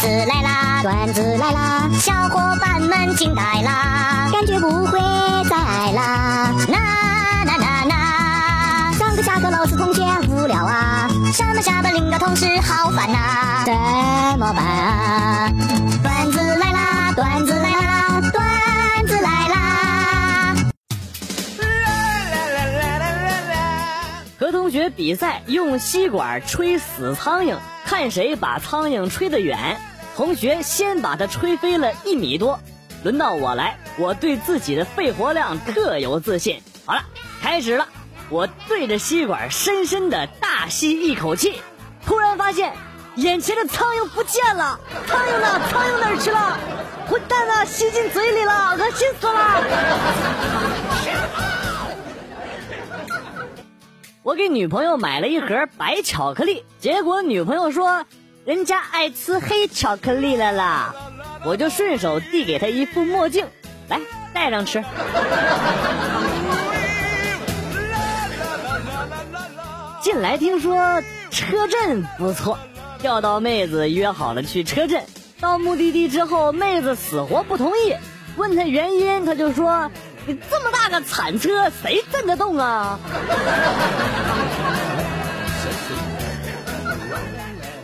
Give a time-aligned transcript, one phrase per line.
[0.00, 4.98] 子来啦，段子来啦，小伙伴们惊呆啦，感觉不会
[5.44, 6.50] 再爱啦。
[6.68, 6.78] 呐
[7.44, 13.74] 呐呐呐，上课下课老师同学无聊啊，上班下班领导同事好烦呐，怎
[14.38, 15.52] 么办啊？
[16.02, 20.56] 段子来啦，段子来啦，段子来啦。
[24.38, 29.78] 和同学比赛用吸管吹死苍蝇，看谁把苍蝇吹得远。
[30.20, 32.60] 同学先把它吹飞了一米多，
[33.02, 36.62] 轮到我来，我对自己的肺活量特有自信。
[36.84, 37.00] 好了，
[37.40, 37.88] 开始了，
[38.28, 41.62] 我对着吸管深深的大吸一口气，
[42.04, 42.74] 突然发现
[43.14, 45.58] 眼前的苍蝇不见了，苍蝇呢？
[45.70, 46.58] 苍蝇哪儿去了？
[47.08, 47.64] 混蛋啊！
[47.64, 49.64] 吸进嘴里了，恶心死了！
[54.22, 58.04] 我给女朋友买了一盒白巧克力，结果女朋友说
[58.50, 60.92] 人家爱吃黑巧克力了啦，
[61.44, 63.46] 我就顺手递给他一副墨镜，
[63.86, 64.00] 来
[64.34, 64.82] 戴上吃。
[70.02, 72.58] 进来听说车震不错，
[73.00, 75.04] 钓到妹子约好了去车震。
[75.38, 77.94] 到目的地之后，妹子死活不同意，
[78.34, 79.92] 问他原因，他就说
[80.26, 82.98] ：“你这么大个铲车，谁震得动啊？”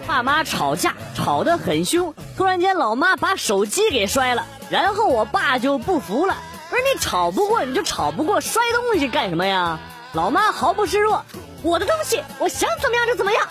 [0.06, 6.36] 爸妈吵架吵得很凶，突然间老妈把手机给摔了，然后我爸就不服了，
[6.70, 9.78] 不是你吵不过你就吵不过，摔东西干什么呀？
[10.12, 11.22] 老妈毫不示弱，
[11.62, 13.46] 我的东西我想怎么样就怎么样。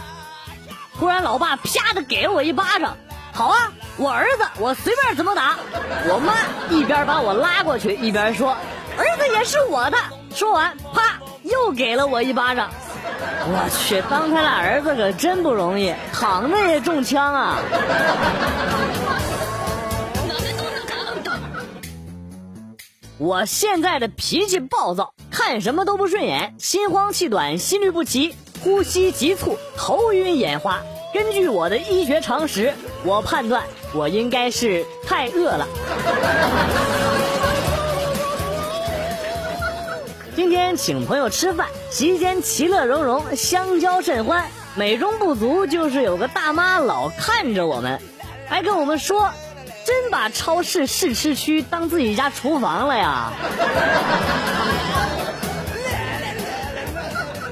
[0.97, 2.97] 突然老爸啪的给了我一巴掌，
[3.34, 5.58] 好啊，我儿子我随便怎么打。
[6.08, 6.34] 我妈
[6.73, 8.56] 一边把我拉过去，一边说，
[8.97, 9.97] 儿子也是我的。
[10.34, 12.69] 说完，啪又给了我一巴掌。
[13.48, 17.58] 我去，当他俩儿子可真不容易，躺着也中枪啊！
[23.18, 30.81] 我现在的脾气暴躁，看什么都不顺眼，心慌气短，心律不齐，呼吸急促，头晕眼花。
[31.13, 32.74] 根据我的医学常识，
[33.06, 33.63] 我判断
[33.94, 35.66] 我应该是太饿了。
[40.35, 44.46] 今天请朋友吃饭，席间其乐融融，相交甚欢。
[44.75, 48.01] 美中不足就是有个大妈老看着我们，
[48.45, 49.31] 还跟我们说，
[49.85, 53.31] 真把超市试吃区当自己家厨房了呀。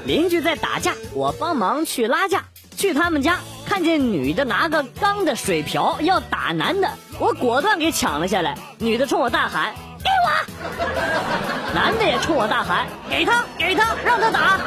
[0.04, 2.44] 邻居在打架，我帮忙去拉架。
[2.76, 8.58] 去他们家，看见女的拿个钢的水瓢要打男的，我果断给抢了下来。
[8.76, 9.72] 女的冲我大喊。
[10.04, 11.53] 给我！
[11.74, 14.60] 男的也冲我大喊：“给他，给他，让他打！”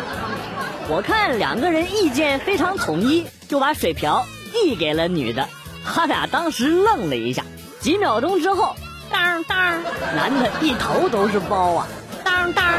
[0.92, 5.48] 我看两个人意见非常统一，就把水瓢递给了女的。
[5.86, 7.46] 他俩当时愣了一下，
[7.80, 8.76] 几秒钟之后，
[9.10, 9.82] 当当，
[10.18, 11.88] 男的一头都是包啊！
[12.26, 12.74] 当当。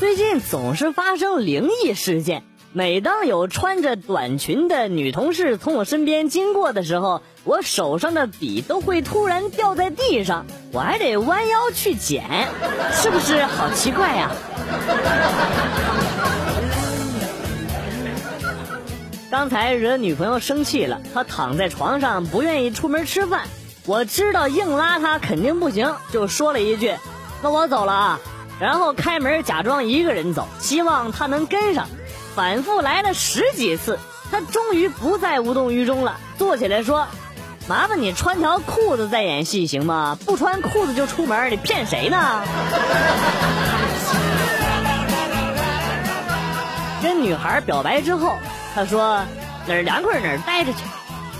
[0.00, 2.44] 最近总是发生灵异事件。
[2.74, 12.48] 每当有穿着短裙的女同事从我身边经过的时候，我手上的笔都会突然掉在地上，我还得弯腰去捡，
[12.90, 14.30] 是不是好奇怪呀？
[19.30, 23.42] 刚才惹女朋友生气了，她躺在床上不愿意出门吃饭，
[23.84, 26.94] 我知道硬拉她肯定不行，就说了一句
[27.42, 28.20] ：“那我走了啊。”
[28.58, 31.86] 然后开门假装一个人走，希望她能跟上。
[32.34, 33.98] 反复来了十几次，
[34.30, 37.06] 他终于不再无动于衷了，坐起来说
[37.68, 40.18] ：“麻烦你穿条裤子再演戏行吗？
[40.24, 42.42] 不穿裤子就出门，你骗谁呢？”
[47.02, 48.36] 跟女孩表白之后，
[48.74, 49.24] 他说
[49.66, 50.78] ：“哪儿凉快哪儿待着去。”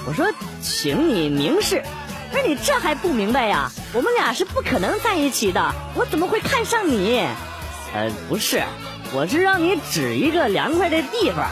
[0.06, 0.26] 我说
[0.60, 1.82] ：“请你明示。”
[2.32, 3.70] 不是你这还不明白呀？
[3.92, 7.26] 我们俩是不可能在一起的，我怎么会看上你？
[7.94, 8.62] 呃，不是。
[9.14, 11.46] 我是让你指一个凉快的地方，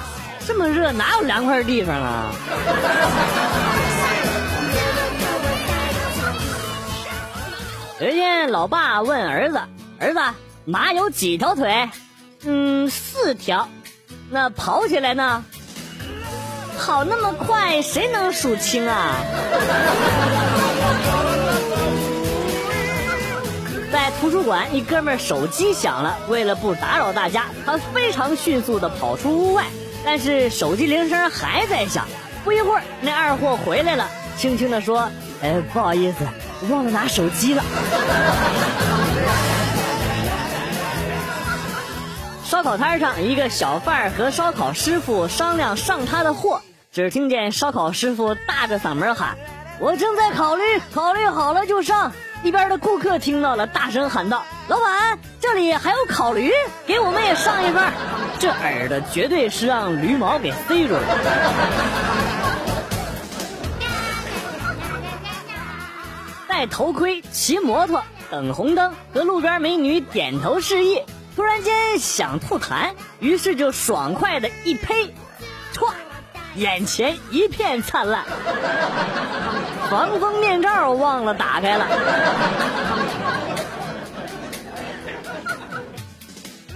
[0.46, 2.32] 这么热哪有凉快的地方啊？
[7.98, 9.60] 人家，老爸问儿子
[10.00, 10.20] ：“儿子，
[10.64, 11.90] 马有几条腿
[12.44, 13.68] ？”“嗯，四条。
[14.32, 15.44] ”“那跑起来呢
[16.80, 19.16] ？”“跑那么快，谁能数清啊？”
[23.92, 26.16] 在图书馆，一哥们儿手机响了。
[26.28, 29.64] 为了不打扰大家，他非常迅速地跑出屋外。
[30.04, 32.06] 但是手机铃声还在响。
[32.44, 35.10] 不一会儿，那二货回来了，轻轻地说
[35.42, 36.24] ：“哎，不好意思，
[36.70, 37.62] 忘了拿手机了。
[42.46, 46.62] ”烧烤摊上，一个小贩儿和烧烤师傅商量上他的货，
[46.92, 49.36] 只听见烧烤师傅大着嗓门喊
[49.80, 50.62] ：“我正在考虑，
[50.94, 56.50] 考虑好了就上。”一边的顾客听到了，大声喊道：“老板，这里还有烤驴，
[56.86, 57.92] 给我们也上一份。”
[58.40, 61.02] 这耳朵绝对是让驴毛给塞住了。
[66.48, 71.02] 戴头盔，骑摩托，等红灯，和路边美女点头示意。
[71.36, 75.14] 突然间想吐痰，于是就爽快的一呸，
[75.74, 75.92] 唰，
[76.54, 78.24] 眼前一片灿烂。
[79.90, 81.86] 防风面罩忘了打开了。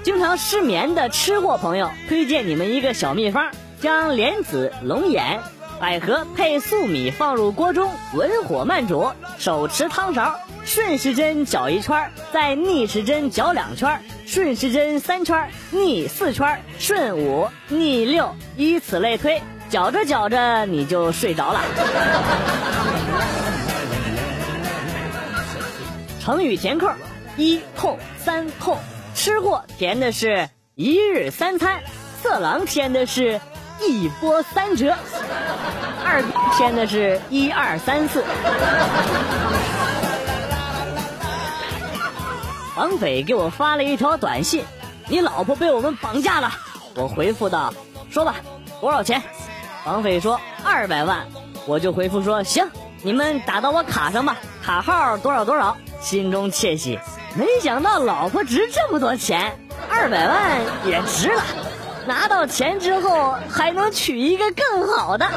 [0.02, 5.40] 经常失眠的吃货朋友，推荐你们一个小秘方：将莲子、龙眼、
[5.80, 19.40] 百合配粟米放入锅中，文火慢煮，手持汤勺，顺时针搅一圈，再逆时针搅两圈，顺时针三圈，逆四圈，顺五，逆六，以此类推，
[19.70, 21.60] 搅着搅着你就睡着了。
[26.24, 26.90] 成语填空：
[27.36, 28.78] 一空三空。
[29.14, 31.82] 吃货填的是一日三餐，
[32.22, 33.38] 色狼填的是
[33.86, 34.96] 一波三折，
[36.02, 36.24] 二
[36.56, 38.24] 填的是一二三四。
[42.74, 44.64] 绑匪给我发了一条短信
[45.08, 46.50] ：“你老婆被我们绑架了。”
[46.96, 47.70] 我回复道
[48.10, 48.36] ：“说吧，
[48.80, 49.22] 多少钱？”
[49.84, 51.26] 绑匪说：“二百万。”
[51.68, 52.66] 我就回复说：“行，
[53.02, 56.98] 你们打到我卡上吧，卡号多少多少。”心中窃喜。
[57.34, 59.58] 没想到老婆值这么多钱，
[59.90, 61.42] 二百万也值了。
[62.06, 65.26] 拿到钱之后还能娶一个更好的。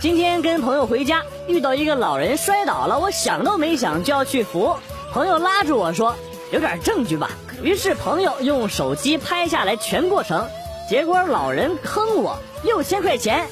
[0.00, 4.76] 今天跟朋友回家，遇到一个老人摔倒了，我想都没想就要去扶。
[5.12, 6.16] 朋友拉住我说
[6.52, 7.30] ：“有点证据吧。”
[7.62, 10.48] 于是朋友用手机拍下来全过程。
[10.90, 13.46] 结果老人坑我六千块钱，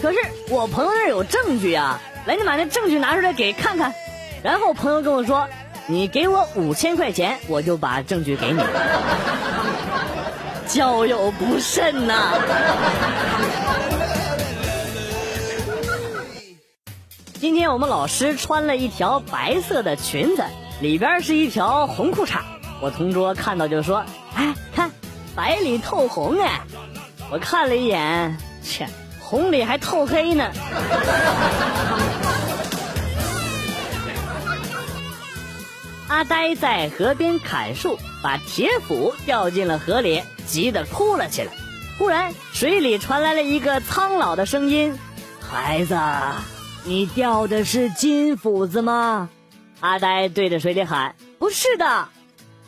[0.00, 0.18] 可是
[0.48, 2.00] 我朋友那儿有证据啊。
[2.26, 3.94] 来，你把那证据拿出来给看看。
[4.42, 5.48] 然后朋友跟我说
[5.86, 8.60] ：“你给我五千块钱，我就把证据给你。
[10.68, 12.32] ”交友不慎呐！
[17.38, 20.42] 今天我们老师穿了一条白色的裙子，
[20.80, 22.38] 里边是一条红裤衩。
[22.80, 24.02] 我同桌看到就说
[24.34, 24.90] ：“哎，看，
[25.36, 26.62] 白里透红哎！”
[27.30, 28.88] 我看了一眼，切，
[29.24, 30.50] 红里还透黑呢。
[36.06, 41.50] 阿呆在河边砍树，把铁斧掉进了河里，急得哭了起来。
[41.98, 44.96] 忽然，水里传来了一个苍老的声音
[45.40, 45.98] ：“孩子，
[46.84, 49.30] 你掉的是金斧子吗？”
[49.80, 52.08] 阿呆对着水里喊：“不是的。”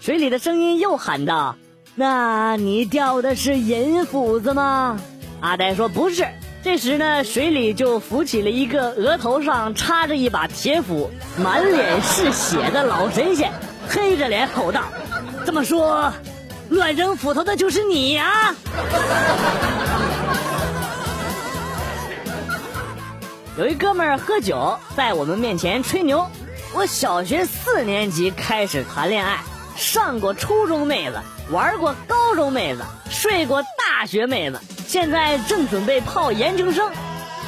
[0.01, 1.57] 水里的声音又喊道
[1.95, 4.99] ：“那你掉的是银斧子吗？”
[5.41, 6.27] 阿呆说：“不是。”
[6.67, 11.09] 这时呢，水里就浮起了一个额头上插着一把铁斧、
[11.39, 13.53] 满脸是血的老神仙，
[13.89, 14.83] 黑着脸吼道
[15.47, 16.13] ：“这么说，
[16.71, 18.53] 乱扔斧头的就是你呀！”
[23.57, 26.29] 有一哥们儿喝酒，在我们面前吹牛
[26.75, 29.39] ：“我小学四年级开始谈恋爱，
[29.77, 31.21] 上过初中妹子，
[31.53, 33.63] 玩过高中妹子，睡过
[33.99, 36.93] 大学妹子。”现在正准备泡研究生，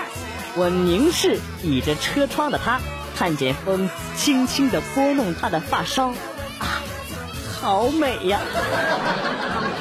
[0.55, 2.79] 我凝视倚着车窗的她，
[3.17, 6.13] 看见风轻轻地拨弄她的发梢。
[7.61, 8.39] 好美呀！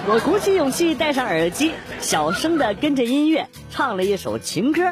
[0.08, 4.82] 我鼓起勇气戴上耳机，小声的跟着音乐唱了一首情歌。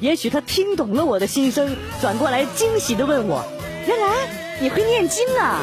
[0.00, 3.44] 也许他听懂了我的心声，转过来惊喜的问我
[3.86, 4.14] ：“原来
[4.60, 5.60] 你会念经啊！”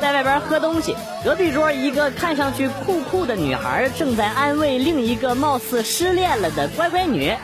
[0.02, 7.36] 在外边喝东西，隔壁桌一个看上去酷酷的女孩正在安慰另一个貌似失恋了的乖乖女。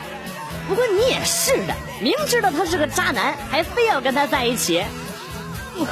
[0.67, 4.83] 不过你也是的，明知道他是个渣男，还非要跟他在一起。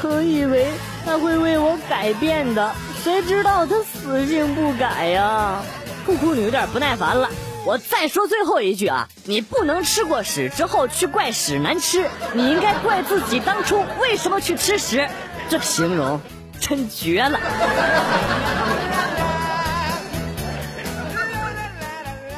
[0.03, 0.67] 我以为
[1.05, 5.61] 他会为我改变的，谁知道他死性不改呀！
[6.05, 7.29] 酷酷女有点不耐烦了，
[7.65, 15.07] 我再说最后一句啊，你不能吃过屎之后去怪屎难吃，你应该怪自己当初为什么去吃屎。
[15.49, 16.19] 这形容
[16.59, 17.39] 真绝了。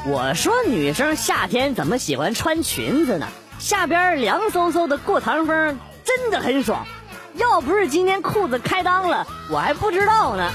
[0.09, 3.27] 我说女生夏天怎么喜欢穿裙子呢？
[3.59, 6.87] 下边凉飕飕的过堂风真的很爽。
[7.33, 10.49] 要不是今天裤子开裆了，我还不知道呢。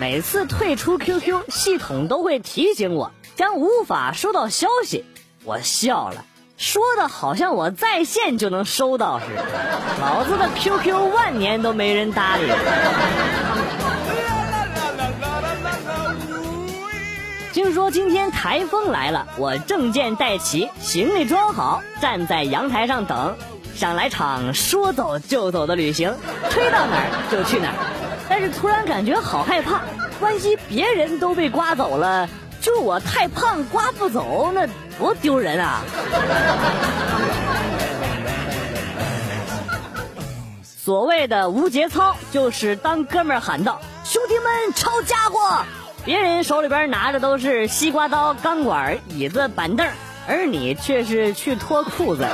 [0.00, 5.04] 每次退出 QQ，系统都会提醒我将无法收到消息。
[5.44, 6.24] 我笑了，
[6.56, 9.44] 说的好像我在线就能收到似的。
[10.00, 12.50] 老子的 QQ 万年都没人搭理。
[17.56, 23.34] 听说今天台风来了，我证件带齐，行李装好，站在阳台上等，
[23.74, 26.14] 想来场说走就走的旅行，
[26.50, 27.74] 吹到哪儿就去哪儿。
[28.28, 29.80] 但是突然感觉好害怕，
[30.20, 32.28] 万一别人都被刮走了，
[32.60, 35.80] 就我太胖刮不走，那多丢人啊！
[40.62, 45.64] 所谓的无节操，就是当哥们儿喊道：“兄弟们，抄家伙！”
[46.06, 49.84] 别人手里边拿着都是西瓜刀、钢管、椅子、板凳，
[50.28, 52.24] 而你却是去脱裤子。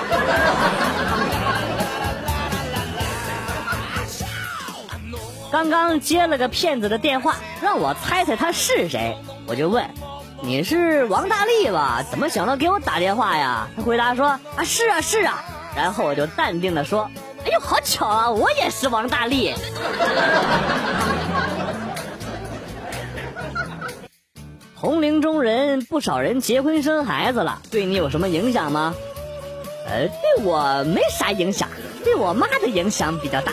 [5.51, 9.83] 刚刚接了个骗子的电话，让我猜猜他是谁，我就问
[10.45, 12.05] ：“你是王大力吧？
[12.11, 15.43] 怎么想到给我打电话呀？”他回答说：“啊，是啊，是啊。”
[15.75, 17.11] 然后我就淡定的说
[17.47, 19.55] ：“哎呦，好巧啊，我也是王大力。”
[24.83, 28.93] 同龄中人，不少人结婚生孩子了，对你有什么影响吗？
[29.87, 31.69] 呃，对我没啥影响，
[32.03, 33.53] 对我妈的影响比较大。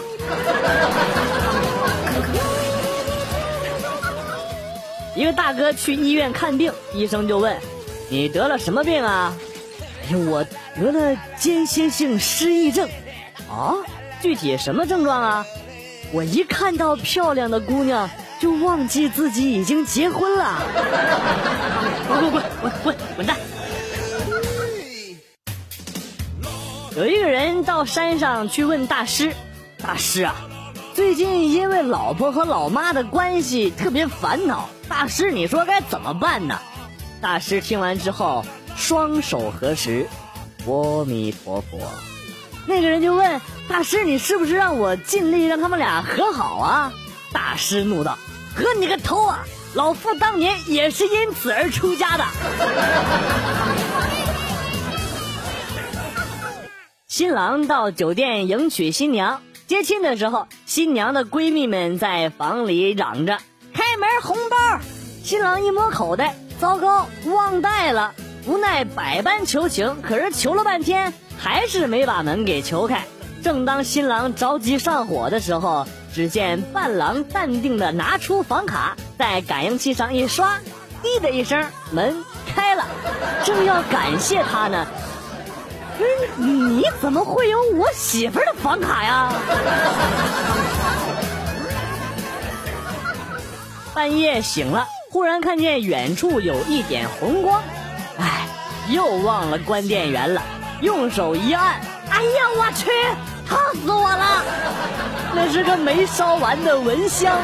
[5.16, 7.56] 一个大哥去医院看病，医生就问
[8.10, 9.32] ：“你得了什么病啊？”
[10.10, 10.44] 哎呦，我
[10.76, 12.90] 得了间歇性失忆症。
[13.48, 13.76] 啊，
[14.20, 15.46] 具体什么症状啊？
[16.12, 18.10] 我一看到漂亮的姑娘。
[18.40, 20.62] 就忘记自己已经结婚了，
[22.08, 23.38] 滚滚滚滚滚滚蛋！
[26.96, 29.34] 有一个人到山上去问大师
[29.84, 30.36] ：“大师啊，
[30.94, 36.58] 最近因为老婆和老妈的关系特别烦恼，大师你说该怎么办呢？”
[37.22, 38.46] 大师听完之后，
[38.78, 40.08] 双手合十，
[40.66, 41.78] 阿弥陀佛。
[42.66, 46.94] 那个人就问大师：“你是不是让我尽力让他们俩和好啊？”
[47.32, 48.18] 大师怒道。
[48.56, 49.46] 和你个头啊！
[49.76, 52.26] 老夫当年也是因此而出家的。
[57.08, 63.38] 新郎到酒店迎娶新娘，接亲的时候，新娘的闺蜜们在房里嚷着
[63.74, 64.58] ：“开门红包！”
[65.24, 68.16] 新郎一摸口袋，糟糕，忘带了。
[68.48, 73.06] 无奈百般求情，可是求了半天，还是没把门给求开。
[73.44, 75.86] 正当新郎着急上火的时候。
[76.14, 80.60] 只见伴郎淡定的拿出房卡，在感应器上一刷，
[81.02, 82.24] 滴的一声，门
[82.54, 82.86] 开了。
[83.46, 84.88] 正要感谢他呢，
[86.38, 89.34] 嗯，你怎么会有我媳妇的房卡呀？
[93.94, 97.62] 半夜醒了，忽然看见远处有一点红光，
[98.18, 98.48] 哎，
[98.90, 100.42] 又忘了关电源了，
[100.82, 102.90] 用手一按，哎呀，我去！
[103.50, 104.44] 烫死我了！
[105.34, 107.36] 那是个没烧完的蚊香。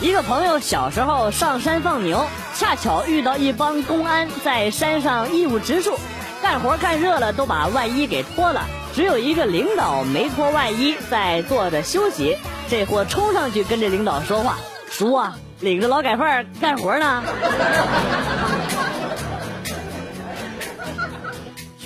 [0.00, 5.98] 一个朋友小时候上山放牛，恰巧遇到一帮公安在山上义务植树，
[6.42, 8.60] 干活干热了都把外衣给脱了，
[8.94, 12.36] 只有一个领导没脱外衣，在坐着休息。
[12.68, 14.58] 这货冲上去跟这领导说话
[14.90, 17.22] ：“叔啊，领着劳改犯干活呢。”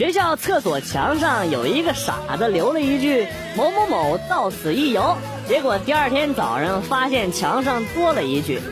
[0.00, 5.14] 学校厕所墙上有一个傻子留了一句“某某某到此一游”，
[5.47, 8.62] 结果第二天早上发现墙上多了一句：“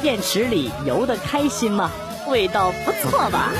[0.00, 1.90] 电池里游的开心吗？
[2.28, 3.50] 味道不错吧？”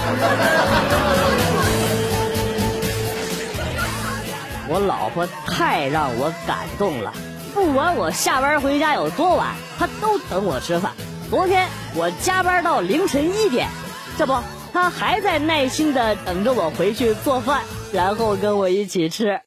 [4.67, 7.13] 我老婆太让我感动了，
[7.53, 10.93] 不管我下班回家有多晚，她都等我吃饭。
[11.29, 13.69] 昨天我加班到凌晨一点，
[14.17, 14.33] 这不。
[14.81, 19.41] 他还在耐心的等着我回去做饭，然后跟我一起吃。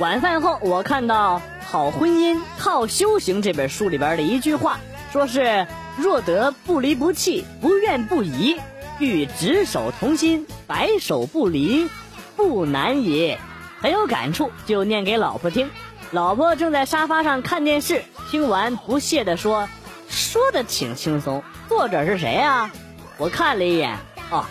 [0.00, 4.80] 晚饭后，我看到《好婚姻靠修行》这本书里边的一句话，
[5.12, 5.64] 说是
[5.96, 8.56] 若得不离不弃，不怨不疑，
[8.98, 11.88] 欲执手同心，白首不离，
[12.34, 13.38] 不难也。
[13.80, 15.70] 很有感触，就念给老婆听。
[16.10, 19.68] 老婆正在沙发上看电视，听完不屑的说。
[20.12, 22.70] 说的挺轻松，作者是谁呀？
[23.16, 23.96] 我看了一眼，
[24.30, 24.44] 哦，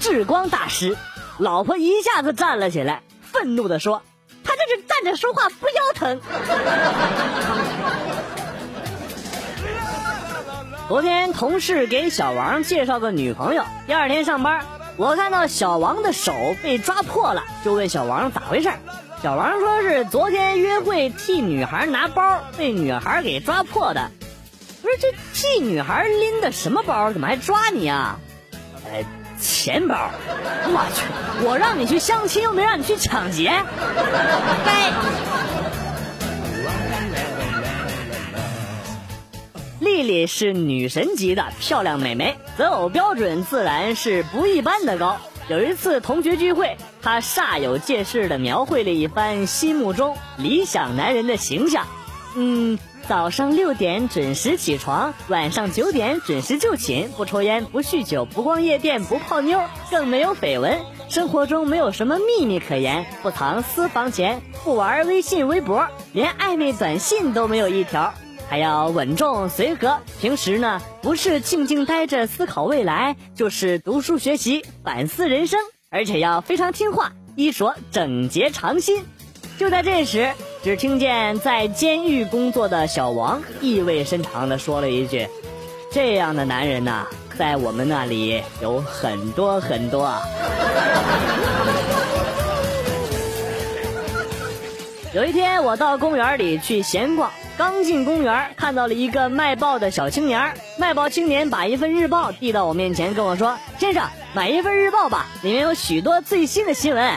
[0.00, 0.96] 智光大师，
[1.38, 4.02] 老婆一下子站了起来，愤怒地说
[4.44, 6.20] ：“他这是站着说话不腰疼。
[10.88, 14.64] ”昨天同事给小王介绍个女朋友，第二天上班，
[14.96, 16.32] 我看到小王的手
[16.62, 18.70] 被抓破了，就问小王咋回事。
[19.22, 24.10] 小王说是昨天约会替女孩拿包，被女孩给抓破的。
[24.88, 27.12] 不是这替女孩拎的什么包？
[27.12, 28.18] 怎么还抓你啊？
[28.90, 29.04] 呃，
[29.38, 30.10] 钱包。
[30.64, 33.52] 我去，我让你去相亲，又没让你去抢劫，
[34.64, 34.90] 该。
[39.80, 45.18] 丽丽是女神级的漂亮美眉，择偶标准自然是不一般的高。
[45.48, 51.86] 有一次同学聚会，她煞有介事的描绘了一番心目中理想男人的形象。
[52.36, 52.78] 嗯，
[53.08, 60.78] 早上六点准时起床，晚上九点准时就寝，不抽烟，不酗酒，不逛夜店，不泡妞，更没有绯闻。
[61.08, 68.12] 生活中没有什么秘密可言，不藏私房钱，不玩微信、微博，连暧昧短信都没有一条。
[68.46, 79.02] 还要稳重随和，平时呢不是静静待着思考未来，就是读书学习反思人生，而且要非常听话，衣着整洁常新。
[79.58, 80.30] 就在这时，
[80.62, 85.26] 只听见在监狱工作的小王意味深长地说了一句
[85.90, 90.08] ：“这样的男人呐，在我们那里有很多很多。
[95.12, 97.28] ”有一天，我到公园里去闲逛。
[97.56, 100.54] 刚进公园，看到了一个卖报的小青年。
[100.78, 107.12] 卖报青年把一份日报递到我面前，跟我说：“先生，买一份日报吧，里面有许多最新的新闻。”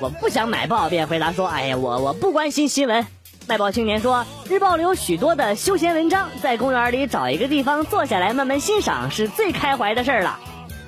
[0.00, 3.06] 我不想买报，便回答说：“哎呀，我我不关心新闻。”
[3.48, 10.38] 卖报青年说：“日报里有许多的休闲文章，在公园里找一个地方坐下来慢慢欣赏，是最开怀的事儿了。”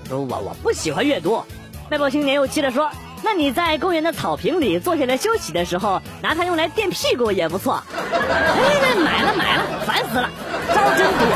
[0.08, 1.42] 说：“我我不喜欢阅读。”
[1.90, 2.90] 卖报青年又气着说。
[3.22, 7.82] 那你在公园的草坪里坐下来休息的时候，拿它用来垫屁股也不错。
[8.02, 10.30] 哎，买了买了，烦死了，
[10.74, 11.28] 招真多。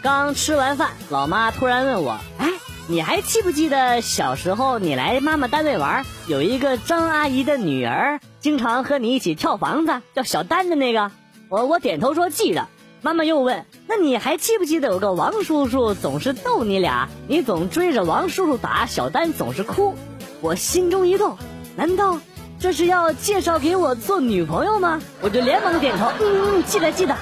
[0.00, 2.48] 刚吃完饭，老妈突然问我：“哎，
[2.90, 11.08] 你还记不记得小时候你来妈妈单位玩，有一个张阿姨的女儿，经常和你一起跳房子，叫小丹的那个？”
[11.48, 12.66] 我我点头说记得。
[13.00, 19.94] 妈妈又问：“那你还记不记得有个王叔叔总是逗你俩，你总追着王叔叔打，小丹总是哭。”
[20.42, 21.38] 我心中一动，
[21.76, 22.18] 难道
[22.58, 25.00] 这是要介绍给我做女朋友吗？
[25.20, 27.16] 我就连忙点头，嗯嗯，记得记得。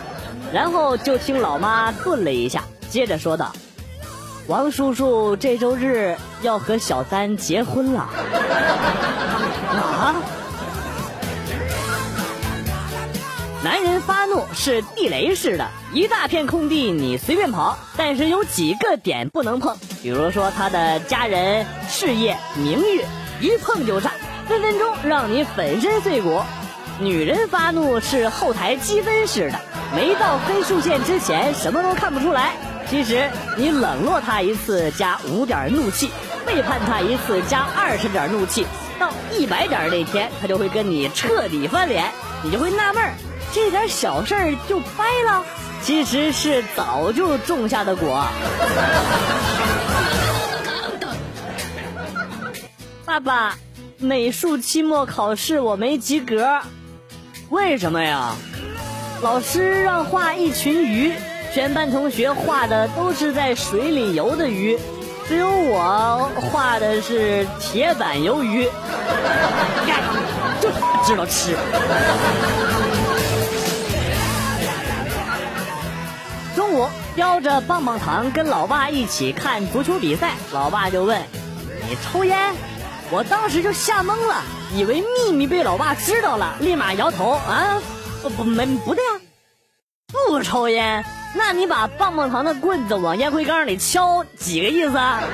[0.50, 3.52] 然后就听老妈顿了一下，接着说道
[4.48, 8.08] ：“王叔叔这周日要和小三结婚了。”
[9.68, 10.14] 啊？
[13.62, 23.04] 男人发怒是地雷似的，一大片空地你随便跑，但是有几个点不能碰，比如说他的家人、事业、名誉，
[23.40, 24.12] 一碰就炸，
[24.46, 26.40] 分分钟让你粉身碎骨。
[27.00, 29.60] 女人发怒是后台积分似的，
[29.94, 32.54] 没到分数线之前什么都看不出来，
[32.90, 36.10] 其实你冷落他一次加五点怒气，
[36.46, 38.66] 背叛他一次加二十点怒气，
[38.98, 42.10] 到一百点那天，他就会跟你彻底翻脸，
[42.42, 43.12] 你就会纳闷儿。
[43.52, 45.44] 这点小事儿就掰了，
[45.82, 48.24] 其实是早就种下的果。
[53.04, 53.58] 爸爸，
[53.98, 56.60] 美术期末考试我没及格，
[57.50, 58.34] 为什么呀？
[59.20, 61.12] 老师让画一群鱼，
[61.52, 64.78] 全班同学画的都是在水里游的鱼，
[65.26, 68.68] 只有我画的是铁板鱿鱼，
[70.60, 70.68] 就
[71.04, 71.56] 知道吃。
[76.54, 81.20] 中午叼着棒棒糖跟老爸一起看足球比赛，老爸就问
[81.88, 82.54] ：“你抽烟？”
[83.10, 84.42] 我当时就吓懵了，
[84.74, 87.80] 以为秘密被老爸知道了，立马摇头啊，
[88.22, 89.12] 不不没不对啊，
[90.28, 91.04] 不抽烟。
[91.34, 95.22] 那你把棒棒糖的棍子往烟灰缸里敲，几个意思啊？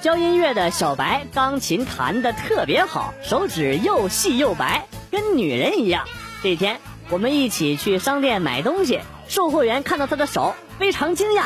[0.00, 6.04] 教音乐的小白钢琴弹得特别好，手指又细又白，跟女人一样。
[6.42, 11.42] 这天，我们一起去商店买东西，售货员看到他的手，非常惊讶：“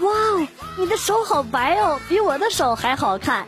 [0.00, 0.46] 哇哦，
[0.78, 3.46] 你的手好白哦，比我的手还好看。”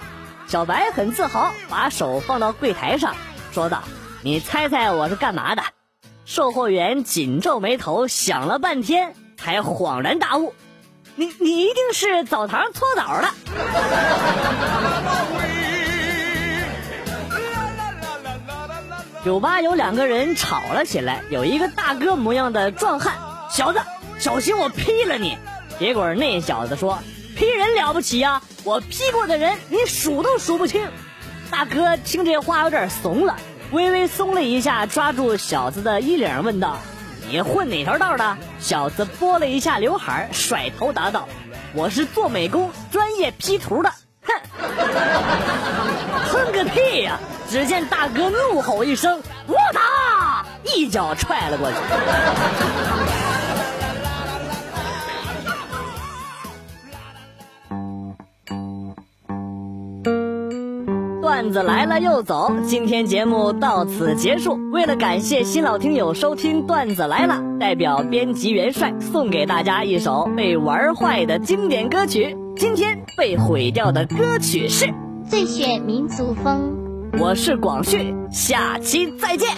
[0.48, 3.14] 小白很自豪，把手放到柜台上，
[3.52, 3.82] 说道
[4.24, 5.62] ：“你猜猜我是干嘛的？”
[6.24, 10.54] 售货员紧皱眉头，想了半天，才恍然大悟
[11.16, 13.28] ：“你你一定是澡堂搓澡的。”
[19.24, 23.14] 酒吧有两个人吵了起来，有一个大哥模样的壮汉，
[23.50, 23.80] 小子
[24.18, 25.36] 小心我劈了你。
[25.78, 27.00] 结果那小子说
[27.36, 30.88] ：“劈人了不起呀，我劈过的人你数都数不清。”
[31.50, 33.36] 大哥听这话有点怂了，
[33.72, 36.76] 微微松了一下，抓住小子的衣领问道
[37.28, 41.26] ：“你混哪条道的？”小子拨了一下刘海，甩头答道
[41.72, 43.90] ：“我是做美工，专业 P 图的。”
[44.24, 44.34] 哼，
[46.30, 47.18] 哼个屁呀！
[47.48, 51.76] 只见大哥怒吼一声：“我打！”一脚踹了过去。
[61.42, 64.56] 段子来了又走，今天节目到此结束。
[64.70, 72.36] 为了感谢新老听友收听段子来了，代表编辑元帅送给大家一首被玩坏的经典歌曲。
[72.56, 74.86] 今天被毁掉的歌曲是
[75.28, 76.76] 《最炫民族风》。
[77.20, 79.50] 我是广旭，下期再见。